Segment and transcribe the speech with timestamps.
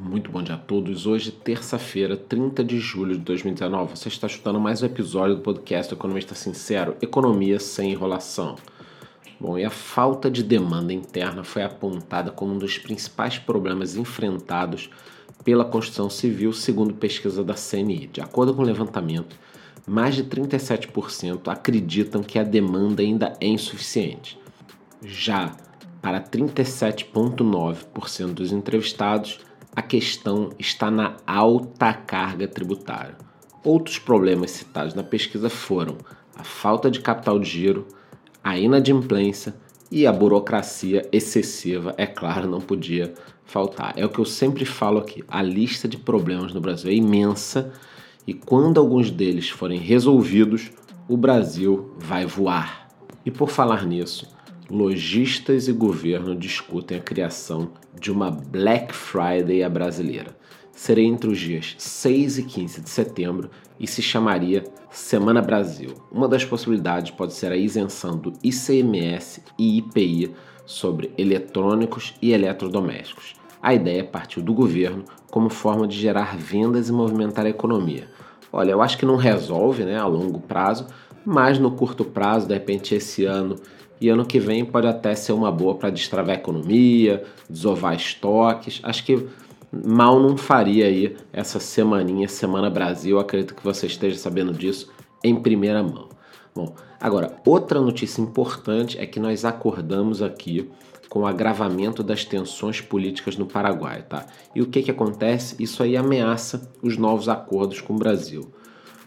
[0.00, 1.06] Muito bom dia a todos.
[1.06, 5.92] Hoje, terça-feira, 30 de julho de 2019, você está escutando mais um episódio do podcast
[5.92, 8.54] Economista Sincero, Economia sem enrolação.
[9.40, 14.88] Bom, e a falta de demanda interna foi apontada como um dos principais problemas enfrentados
[15.42, 18.06] pela construção civil, segundo pesquisa da CNI.
[18.06, 19.36] De acordo com o levantamento,
[19.84, 24.38] mais de 37% acreditam que a demanda ainda é insuficiente.
[25.02, 25.56] Já
[26.00, 29.40] para 37,9% dos entrevistados,
[29.74, 33.16] a questão está na alta carga tributária.
[33.64, 35.98] Outros problemas citados na pesquisa foram
[36.36, 37.86] a falta de capital de giro,
[38.42, 39.54] a inadimplência
[39.90, 43.14] e a burocracia excessiva, é claro, não podia
[43.44, 43.94] faltar.
[43.96, 47.72] É o que eu sempre falo aqui: a lista de problemas no Brasil é imensa
[48.26, 50.70] e quando alguns deles forem resolvidos,
[51.08, 52.88] o Brasil vai voar.
[53.24, 54.28] E por falar nisso,
[54.70, 60.36] lojistas e governo discutem a criação de uma Black Friday à brasileira.
[60.72, 63.50] Seria entre os dias 6 e 15 de setembro
[63.80, 65.94] e se chamaria Semana Brasil.
[66.12, 70.34] Uma das possibilidades pode ser a isenção do ICMS e IPI
[70.64, 73.34] sobre eletrônicos e eletrodomésticos.
[73.60, 78.08] A ideia partiu do governo como forma de gerar vendas e movimentar a economia.
[78.52, 80.86] Olha, eu acho que não resolve né, a longo prazo,
[81.30, 83.56] mas no curto prazo, de repente esse ano
[84.00, 88.80] e ano que vem pode até ser uma boa para destravar a economia, desovar estoques.
[88.82, 89.28] Acho que
[89.70, 93.18] mal não faria aí essa semaninha, Semana Brasil.
[93.18, 94.90] Acredito que você esteja sabendo disso
[95.22, 96.08] em primeira mão.
[96.54, 100.70] Bom, agora, outra notícia importante é que nós acordamos aqui
[101.10, 104.24] com o agravamento das tensões políticas no Paraguai, tá?
[104.54, 105.62] E o que que acontece?
[105.62, 108.50] Isso aí ameaça os novos acordos com o Brasil.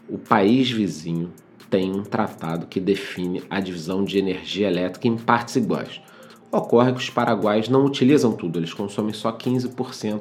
[0.08, 1.32] O país vizinho
[1.72, 6.02] tem um tratado que define a divisão de energia elétrica em partes iguais.
[6.50, 10.20] Ocorre que os paraguaios não utilizam tudo, eles consomem só 15%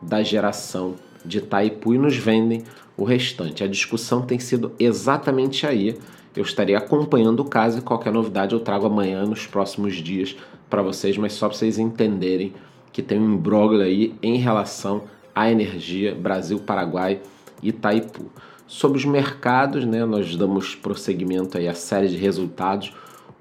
[0.00, 0.94] da geração
[1.24, 2.62] de Itaipu e nos vendem
[2.96, 3.64] o restante.
[3.64, 5.98] A discussão tem sido exatamente aí.
[6.36, 10.36] Eu estarei acompanhando o caso e qualquer novidade eu trago amanhã, nos próximos dias,
[10.70, 12.54] para vocês, mas só para vocês entenderem
[12.92, 15.02] que tem um imbróglio aí em relação
[15.34, 17.20] à energia Brasil-Paraguai
[17.60, 18.30] e Itaipu.
[18.66, 22.92] Sobre os mercados, né, nós damos prosseguimento aí à série de resultados.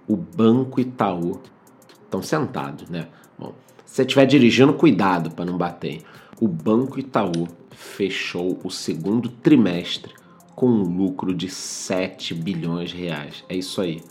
[0.08, 1.40] O Banco Itaú
[2.04, 3.08] estão sentados, né?
[3.40, 3.54] Bom,
[3.86, 6.02] se você estiver dirigindo, cuidado para não bater.
[6.40, 10.14] O Banco Itaú fechou o segundo trimestre
[10.56, 13.44] com um lucro de 7 bilhões de reais.
[13.48, 14.02] É isso aí.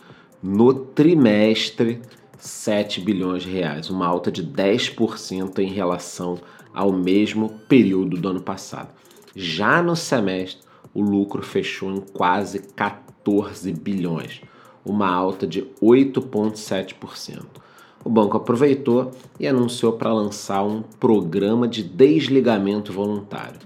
[0.42, 2.00] No trimestre,
[2.38, 6.38] 7 bilhões de reais, uma alta de 10% em relação
[6.72, 8.88] ao mesmo período do ano passado.
[9.36, 10.62] Já no semestre,
[10.94, 14.40] o lucro fechou em quase 14 bilhões,
[14.84, 17.44] uma alta de 8,7%.
[18.02, 23.58] O banco aproveitou e anunciou para lançar um programa de desligamento voluntário.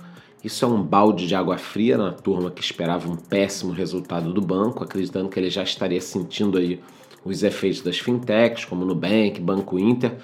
[0.43, 4.43] Isso é um balde de água fria na turma que esperava um péssimo resultado do
[4.43, 6.81] banco, acreditando que ele já estaria sentindo aí
[7.25, 10.19] os efeitos das fintechs, como Nubank, Banco Inter,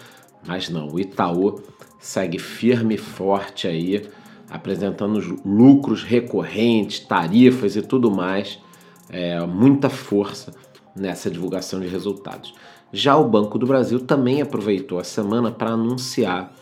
[0.47, 1.63] mas não, o Itaú
[1.99, 4.07] segue firme e forte aí
[4.51, 8.59] apresentando lucros recorrentes, tarifas e tudo mais,
[9.09, 10.53] é, muita força
[10.95, 12.53] nessa divulgação de resultados.
[12.93, 16.53] Já o Banco do Brasil também aproveitou a semana para anunciar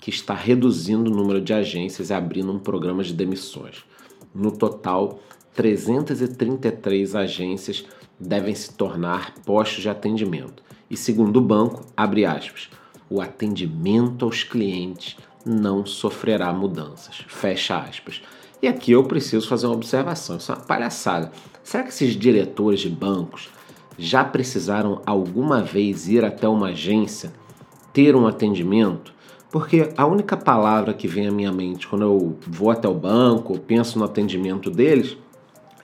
[0.00, 3.84] que está reduzindo o número de agências e abrindo um programa de demissões.
[4.34, 5.18] No total,
[5.54, 7.84] 333 agências
[8.18, 10.62] devem se tornar postos de atendimento.
[10.90, 12.68] E segundo o banco, abre aspas,
[13.08, 17.24] o atendimento aos clientes não sofrerá mudanças.
[17.28, 18.22] Fecha aspas.
[18.62, 20.36] E aqui eu preciso fazer uma observação.
[20.36, 21.30] Isso é uma palhaçada.
[21.62, 23.48] Será que esses diretores de bancos
[23.98, 27.32] já precisaram alguma vez ir até uma agência
[27.92, 29.12] ter um atendimento?
[29.50, 33.58] Porque a única palavra que vem à minha mente quando eu vou até o banco,
[33.58, 35.16] penso no atendimento deles,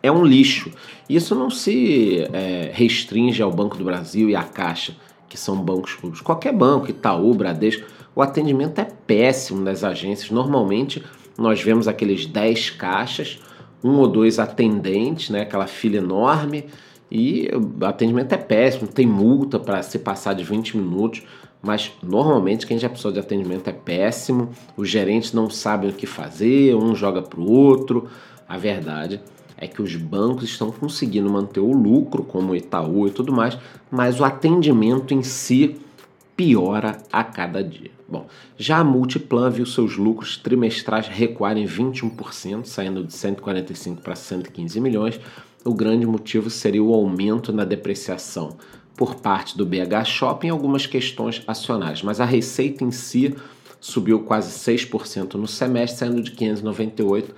[0.02, 0.70] é um lixo.
[1.08, 4.96] Isso não se é, restringe ao Banco do Brasil e à Caixa,
[5.28, 6.20] que são bancos públicos.
[6.20, 10.30] Qualquer banco, Itaú, Bradesco, o atendimento é péssimo nas agências.
[10.30, 11.02] Normalmente
[11.38, 13.40] nós vemos aqueles 10 caixas,
[13.82, 16.66] um ou dois atendentes, né, aquela fila enorme,
[17.10, 21.22] e o atendimento é péssimo, tem multa para se passar de 20 minutos,
[21.62, 26.06] mas normalmente quem já precisou de atendimento é péssimo, os gerentes não sabem o que
[26.06, 28.08] fazer, um joga para o outro.
[28.48, 29.20] A verdade
[29.56, 33.58] é que os bancos estão conseguindo manter o lucro, como o Itaú e tudo mais,
[33.90, 35.76] mas o atendimento em si
[36.36, 37.99] piora a cada dia.
[38.10, 38.26] Bom,
[38.58, 45.20] já a Multiplan viu seus lucros trimestrais recuarem 21%, saindo de 145 para 115 milhões.
[45.64, 48.56] O grande motivo seria o aumento na depreciação
[48.96, 53.34] por parte do BH Shopping e algumas questões acionárias, mas a receita em si
[53.80, 57.34] subiu quase 6% no semestre, saindo de 598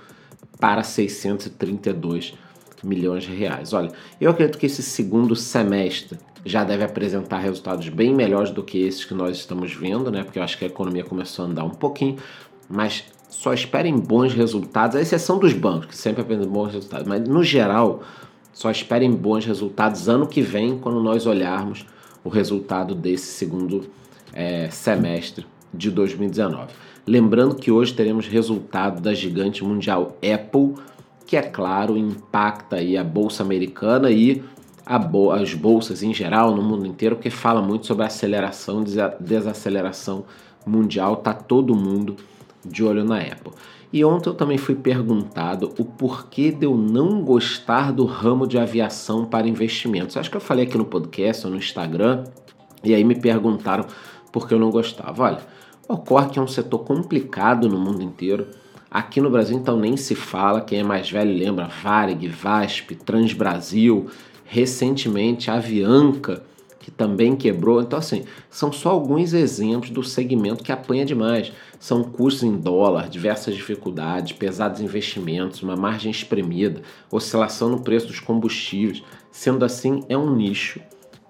[0.59, 2.52] para 632 milhões
[2.83, 3.73] de reais.
[3.73, 8.79] Olha, eu acredito que esse segundo semestre já deve apresentar resultados bem melhores do que
[8.79, 10.23] esses que nós estamos vendo, né?
[10.23, 12.17] Porque eu acho que a economia começou a andar um pouquinho,
[12.69, 17.27] mas só esperem bons resultados, à exceção dos bancos, que sempre apresentam bons resultados, mas
[17.27, 18.03] no geral,
[18.53, 21.85] só esperem bons resultados ano que vem, quando nós olharmos
[22.23, 23.89] o resultado desse segundo
[24.33, 26.71] é, semestre de 2019.
[27.05, 30.75] Lembrando que hoje teremos resultado da gigante mundial Apple,
[31.25, 34.43] que é claro impacta aí a bolsa americana e
[35.09, 38.83] bo as bolsas em geral no mundo inteiro, porque fala muito sobre a aceleração
[39.19, 40.25] desaceleração
[40.65, 42.15] mundial, tá todo mundo
[42.65, 43.51] de olho na Apple.
[43.91, 48.57] E ontem eu também fui perguntado o porquê de eu não gostar do ramo de
[48.57, 50.17] aviação para investimentos.
[50.17, 52.23] Acho que eu falei aqui no podcast ou no Instagram,
[52.83, 53.85] e aí me perguntaram
[54.31, 55.23] por que eu não gostava.
[55.23, 55.39] Olha,
[55.87, 58.47] ocorre que é um setor complicado no mundo inteiro.
[58.93, 60.61] Aqui no Brasil, então, nem se fala.
[60.61, 64.07] Quem é mais velho lembra Varig, VASP, Transbrasil,
[64.45, 66.43] recentemente Avianca,
[66.79, 67.81] que também quebrou.
[67.81, 71.51] Então, assim, são só alguns exemplos do segmento que apanha demais.
[71.79, 78.19] São custos em dólar, diversas dificuldades, pesados investimentos, uma margem espremida, oscilação no preço dos
[78.19, 79.01] combustíveis.
[79.31, 80.79] Sendo assim, é um nicho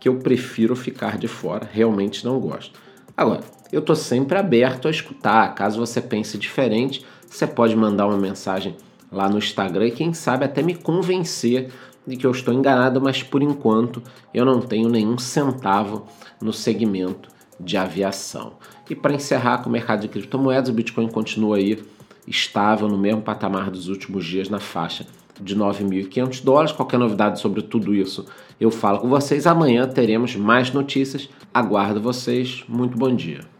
[0.01, 2.77] que eu prefiro ficar de fora, realmente não gosto.
[3.15, 3.39] Agora,
[3.71, 5.55] eu estou sempre aberto a escutar.
[5.55, 8.75] Caso você pense diferente, você pode mandar uma mensagem
[9.11, 11.71] lá no Instagram e quem sabe até me convencer
[12.05, 14.03] de que eu estou enganado, mas por enquanto
[14.33, 16.05] eu não tenho nenhum centavo
[16.39, 18.53] no segmento de aviação.
[18.89, 21.83] E para encerrar com o mercado de criptomoedas, o Bitcoin continua aí
[22.27, 25.05] estável no mesmo patamar dos últimos dias na faixa
[25.41, 26.71] de 9.500 dólares.
[26.71, 28.25] Qualquer novidade sobre tudo isso
[28.59, 29.47] eu falo com vocês.
[29.47, 31.29] Amanhã teremos mais notícias.
[31.53, 32.63] Aguardo vocês.
[32.67, 33.52] Muito bom dia.